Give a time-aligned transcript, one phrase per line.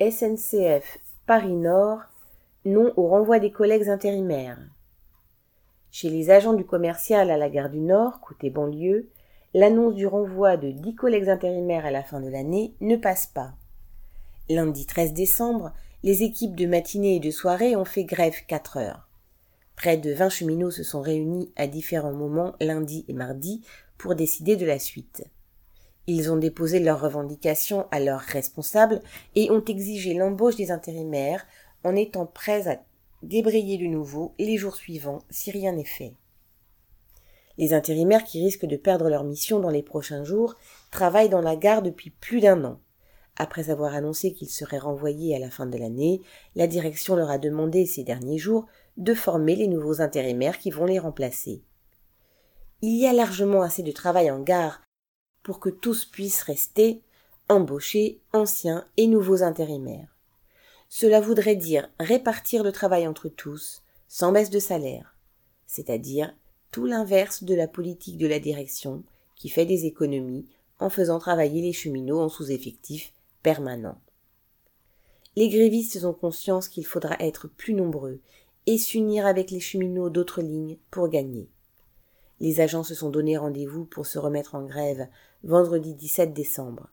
[0.00, 2.00] SNCF Paris Nord,
[2.64, 4.58] non au renvoi des collègues intérimaires.
[5.90, 9.10] Chez les agents du commercial à la gare du Nord, côté banlieue,
[9.52, 13.52] l'annonce du renvoi de dix collègues intérimaires à la fin de l'année ne passe pas.
[14.48, 19.06] Lundi 13 décembre, les équipes de matinée et de soirée ont fait grève 4 heures.
[19.76, 23.60] Près de 20 cheminots se sont réunis à différents moments lundi et mardi
[23.98, 25.24] pour décider de la suite.
[26.06, 29.00] Ils ont déposé leurs revendications à leurs responsables
[29.34, 31.46] et ont exigé l'embauche des intérimaires
[31.84, 32.82] en étant prêts à
[33.22, 36.14] débrayer de nouveau les jours suivants si rien n'est fait.
[37.58, 40.54] Les intérimaires qui risquent de perdre leur mission dans les prochains jours
[40.90, 42.80] travaillent dans la gare depuis plus d'un an.
[43.36, 46.20] Après avoir annoncé qu'ils seraient renvoyés à la fin de l'année,
[46.56, 50.86] la direction leur a demandé ces derniers jours de former les nouveaux intérimaires qui vont
[50.86, 51.62] les remplacer.
[52.82, 54.80] Il y a largement assez de travail en gare
[55.50, 57.02] pour que tous puissent rester
[57.48, 60.16] embauchés, anciens et nouveaux intérimaires.
[60.88, 65.16] Cela voudrait dire répartir le travail entre tous, sans baisse de salaire,
[65.66, 66.32] c'est-à-dire
[66.70, 69.02] tout l'inverse de la politique de la direction
[69.34, 70.46] qui fait des économies
[70.78, 73.12] en faisant travailler les cheminots en sous-effectif
[73.42, 74.00] permanent.
[75.34, 78.20] Les grévistes ont conscience qu'il faudra être plus nombreux
[78.66, 81.50] et s'unir avec les cheminots d'autres lignes pour gagner.
[82.40, 85.08] Les agents se sont donné rendez-vous pour se remettre en grève
[85.44, 86.88] vendredi 17 décembre.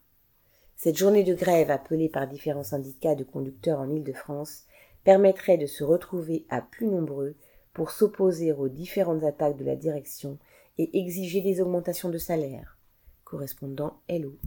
[0.76, 4.66] Cette journée de grève appelée par différents syndicats de conducteurs en Île-de-France
[5.04, 7.36] permettrait de se retrouver à plus nombreux
[7.74, 10.38] pour s'opposer aux différentes attaques de la direction
[10.78, 12.78] et exiger des augmentations de salaire.
[13.24, 14.38] Correspondant Hello.